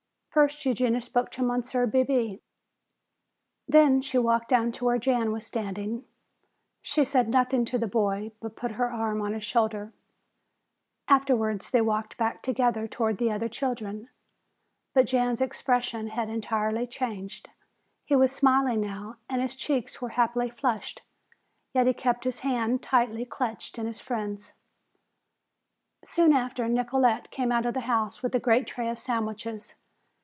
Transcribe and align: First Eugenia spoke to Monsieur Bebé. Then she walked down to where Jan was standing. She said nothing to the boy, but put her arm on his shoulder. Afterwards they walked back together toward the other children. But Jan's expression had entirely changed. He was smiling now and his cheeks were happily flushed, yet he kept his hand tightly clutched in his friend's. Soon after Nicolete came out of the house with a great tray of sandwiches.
First 0.31 0.65
Eugenia 0.65 1.01
spoke 1.01 1.29
to 1.31 1.43
Monsieur 1.43 1.85
Bebé. 1.85 2.39
Then 3.67 4.01
she 4.01 4.17
walked 4.17 4.47
down 4.47 4.71
to 4.71 4.85
where 4.85 4.97
Jan 4.97 5.33
was 5.33 5.45
standing. 5.45 6.05
She 6.81 7.03
said 7.03 7.27
nothing 7.27 7.65
to 7.65 7.77
the 7.77 7.85
boy, 7.85 8.31
but 8.39 8.55
put 8.55 8.71
her 8.79 8.89
arm 8.89 9.21
on 9.21 9.33
his 9.33 9.43
shoulder. 9.43 9.91
Afterwards 11.09 11.69
they 11.69 11.81
walked 11.81 12.15
back 12.15 12.41
together 12.41 12.87
toward 12.87 13.17
the 13.17 13.29
other 13.29 13.49
children. 13.49 14.07
But 14.93 15.03
Jan's 15.07 15.41
expression 15.41 16.07
had 16.07 16.29
entirely 16.29 16.87
changed. 16.87 17.49
He 18.05 18.15
was 18.15 18.31
smiling 18.31 18.79
now 18.79 19.17
and 19.29 19.41
his 19.41 19.57
cheeks 19.57 20.01
were 20.01 20.11
happily 20.15 20.49
flushed, 20.49 21.01
yet 21.73 21.87
he 21.87 21.93
kept 21.93 22.23
his 22.23 22.39
hand 22.39 22.81
tightly 22.81 23.25
clutched 23.25 23.77
in 23.77 23.85
his 23.85 23.99
friend's. 23.99 24.53
Soon 26.05 26.31
after 26.31 26.69
Nicolete 26.69 27.29
came 27.31 27.51
out 27.51 27.65
of 27.65 27.73
the 27.73 27.81
house 27.81 28.23
with 28.23 28.33
a 28.33 28.39
great 28.39 28.65
tray 28.65 28.87
of 28.87 28.97
sandwiches. 28.97 29.75